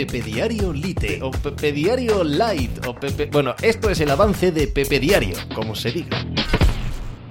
[0.00, 3.26] Pepe Diario Lite o Pepe Diario Light o Pepe...
[3.26, 6.24] Bueno, esto es el avance de Pepe Diario, como se diga.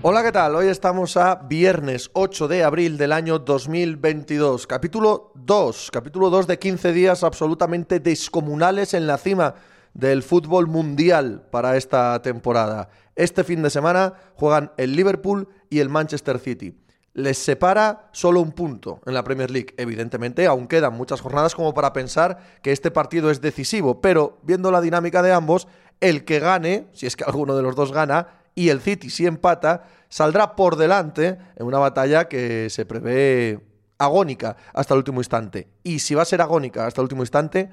[0.03, 0.55] Hola, ¿qué tal?
[0.55, 4.67] Hoy estamos a viernes 8 de abril del año 2022.
[4.67, 9.55] Capítulo 2, capítulo 2 de 15 días absolutamente descomunales en la cima
[9.95, 12.89] del fútbol mundial para esta temporada.
[13.15, 16.75] Este fin de semana juegan el Liverpool y el Manchester City.
[17.13, 19.73] Les separa solo un punto en la Premier League.
[19.77, 24.71] Evidentemente, aún quedan muchas jornadas como para pensar que este partido es decisivo, pero viendo
[24.71, 25.67] la dinámica de ambos,
[25.99, 29.25] el que gane, si es que alguno de los dos gana, y el City si
[29.25, 33.59] empata, saldrá por delante en una batalla que se prevé
[33.97, 35.67] agónica hasta el último instante.
[35.83, 37.69] Y si va a ser agónica hasta el último instante,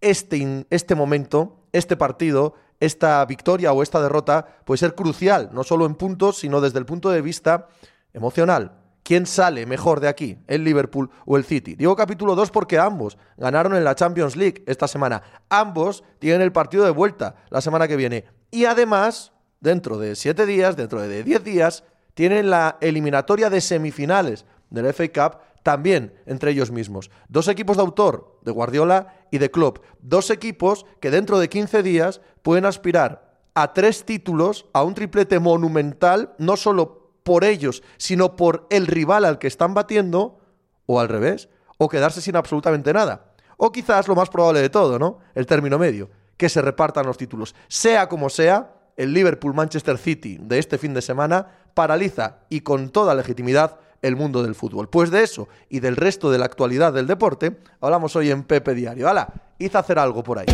[0.00, 5.86] este, este momento, este partido, esta victoria o esta derrota puede ser crucial, no solo
[5.86, 7.68] en puntos, sino desde el punto de vista
[8.12, 8.72] emocional.
[9.02, 11.74] ¿Quién sale mejor de aquí, el Liverpool o el City?
[11.74, 15.22] Digo capítulo 2 porque ambos ganaron en la Champions League esta semana.
[15.48, 18.26] Ambos tienen el partido de vuelta la semana que viene.
[18.50, 24.44] Y además, dentro de 7 días, dentro de 10 días, tienen la eliminatoria de semifinales
[24.68, 27.10] del FA Cup también entre ellos mismos.
[27.28, 29.78] Dos equipos de autor, de Guardiola y de Klopp.
[30.00, 35.38] Dos equipos que dentro de 15 días pueden aspirar a tres títulos, a un triplete
[35.38, 40.38] monumental, no solo por ellos, sino por el rival al que están batiendo,
[40.86, 43.32] o al revés, o quedarse sin absolutamente nada.
[43.56, 45.18] O quizás lo más probable de todo, ¿no?
[45.34, 47.54] El término medio, que se repartan los títulos.
[47.68, 53.14] Sea como sea, el Liverpool-Manchester City de este fin de semana paraliza y con toda
[53.14, 54.88] legitimidad el mundo del fútbol.
[54.88, 58.74] Pues de eso y del resto de la actualidad del deporte hablamos hoy en Pepe
[58.74, 59.08] Diario.
[59.08, 59.32] ¡Hala!
[59.58, 60.46] Hice hacer algo por ahí.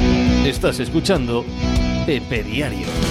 [0.44, 1.44] Estás escuchando
[2.06, 3.05] Pepe Diario.